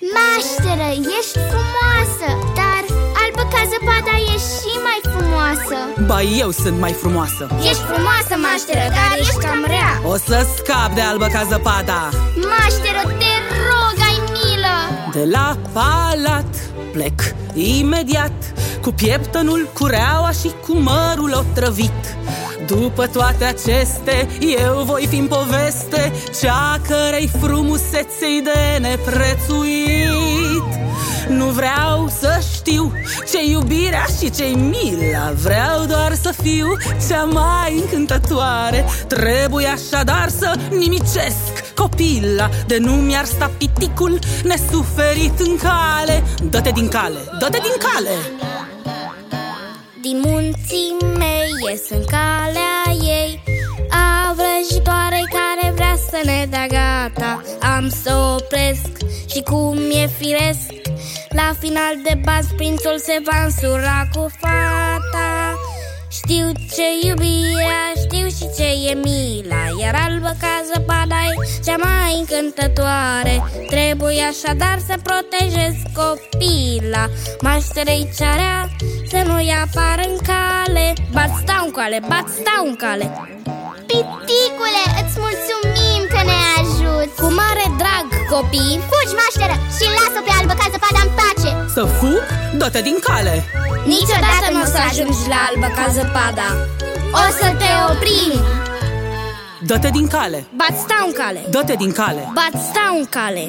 Mașteră, 0.00 0.88
ești 1.18 1.38
frumoasă 1.50 2.28
Dar 2.58 2.82
albă 3.22 3.42
ca 3.52 3.62
zăpada 3.72 4.14
e 4.32 4.36
și 4.52 4.72
mai 4.86 5.00
frumoasă. 5.12 5.76
Ba, 6.06 6.22
eu 6.22 6.50
sunt 6.50 6.78
mai 6.78 6.92
frumoasă. 6.92 7.44
Ești 7.70 7.82
frumoasă, 7.90 8.34
mașteră, 8.48 8.86
dar 8.98 9.18
ești 9.18 9.36
cam 9.36 9.64
rea. 9.66 9.92
O 10.12 10.16
să 10.16 10.46
scap 10.56 10.90
de 10.94 11.00
albă 11.00 11.26
ca 11.26 11.42
zăpada. 11.50 12.00
Mașteră, 12.54 13.02
te 13.20 13.32
rog, 13.68 13.96
ai 14.08 14.18
milă. 14.34 14.76
De 15.12 15.24
la 15.30 15.58
palat 15.72 16.52
plec 16.92 17.18
imediat 17.54 18.38
Cu 18.82 18.90
pieptănul, 18.90 19.68
cureaua 19.72 20.30
și 20.30 20.50
cu 20.66 20.72
mărul 20.76 21.32
otrăvit 21.32 22.00
după 22.66 23.06
toate 23.06 23.44
aceste, 23.44 24.28
eu 24.40 24.82
voi 24.84 25.06
fi 25.06 25.16
în 25.16 25.26
poveste 25.26 26.12
Cea 26.40 26.80
cărei 26.88 27.30
frumuseței 27.40 28.42
de 28.42 28.78
neprețuit. 28.80 30.84
Nu 31.28 31.46
vreau 31.46 32.08
să 32.20 32.38
știu 32.54 32.92
ce 33.30 33.50
iubirea 33.50 34.04
și 34.18 34.30
ce 34.30 34.44
mila 34.44 35.32
Vreau 35.42 35.84
doar 35.84 36.14
să 36.14 36.34
fiu 36.42 36.76
cea 37.08 37.24
mai 37.24 37.78
încântătoare. 37.80 38.84
Trebuie 39.08 39.66
așadar 39.66 40.28
să 40.28 40.54
nimicesc 40.70 41.74
copila 41.74 42.48
De 42.66 42.78
nu 42.78 42.92
mi-ar 42.92 43.24
sta 43.24 43.50
piticul 43.58 44.18
nesuferit 44.44 45.38
în 45.38 45.56
cale. 45.56 46.24
Dă-te 46.50 46.70
din 46.70 46.88
cale, 46.88 47.18
dă-te 47.38 47.58
din 47.62 47.74
cale! 47.78 48.10
Din 50.00 50.20
munții 50.24 50.96
mei 51.18 51.35
ies 51.70 51.90
în 51.90 52.04
calea 52.04 53.04
ei 53.18 53.42
A 53.90 54.34
vrăjitoare 54.34 55.20
care 55.36 55.72
vrea 55.74 55.96
să 56.10 56.20
ne 56.24 56.46
dea 56.50 56.66
gata. 56.66 57.42
Am 57.76 57.88
să 57.88 58.36
opresc 58.36 58.90
și 59.30 59.40
cum 59.40 59.78
e 59.90 60.06
firesc 60.06 60.70
La 61.28 61.54
final 61.60 61.94
de 62.04 62.20
bas 62.24 62.46
prințul 62.56 62.98
se 62.98 63.22
va 63.24 63.44
însura 63.44 64.08
cu 64.14 64.30
fata. 64.40 65.54
Știu 66.08 66.52
ce 66.74 67.06
iubirea, 67.08 67.84
știu 68.04 68.26
și 68.28 68.46
ce 68.56 68.88
e 68.90 68.94
mila 68.94 69.64
Iar 69.80 69.94
albă 70.08 70.36
ca 70.40 70.62
zăpada 70.72 71.14
e 71.30 71.60
cea 71.64 71.76
mai 71.76 72.12
încântătoare. 72.18 73.44
Trebuie 73.66 74.22
așadar 74.22 74.78
să 74.86 74.94
protejez 75.02 75.74
copila 75.94 77.06
Mașterei 77.40 78.12
cearea 78.18 78.68
să 79.10 79.22
nu-i 79.26 79.54
apară 79.64 80.02
în 80.08 80.16
cale. 80.26 80.92
Bat 81.12 81.14
stau 81.14 81.14
în 81.14 81.15
cale, 81.78 81.98
bat 82.12 82.26
stau 82.40 82.62
în 82.70 82.76
cale. 82.84 83.06
Piticule, 83.90 84.84
îți 85.00 85.16
mulțumim 85.24 86.00
că 86.12 86.20
ne 86.30 86.38
ajut 86.60 87.10
Cu 87.22 87.28
mare 87.40 87.66
drag, 87.80 88.06
copii. 88.32 88.74
Fugi, 88.88 89.14
mașteră, 89.22 89.56
și 89.76 89.84
lasă 89.98 90.18
pe 90.26 90.32
albă 90.38 90.54
ca 90.60 90.66
zăpada 90.74 91.00
în 91.06 91.12
pace. 91.18 91.50
Să 91.76 91.82
fug? 91.98 92.24
Dă-te 92.60 92.80
din 92.88 92.98
cale. 93.08 93.34
Niciodată 93.94 94.46
nu 94.54 94.60
o 94.64 94.66
să 94.74 94.78
ajungi 94.88 95.22
la 95.32 95.38
albă 95.48 95.68
ca 95.78 95.86
zăpada. 95.96 96.48
O 97.22 97.26
să 97.40 97.46
te 97.60 97.70
oprim. 97.90 98.40
Dă-te 99.68 99.88
din 99.98 100.06
cale. 100.14 100.38
Bat 100.60 100.74
stau 100.84 101.04
în 101.10 101.14
cale. 101.20 101.40
Dă-te 101.54 101.74
din 101.82 101.92
cale. 102.00 102.22
Bat 102.38 102.54
stau 102.68 102.92
în 103.00 103.06
cale 103.16 103.44